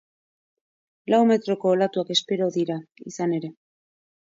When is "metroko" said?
1.33-1.75